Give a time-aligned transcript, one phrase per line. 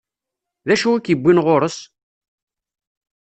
[0.67, 1.77] D acu i k-iwwin ɣur-s?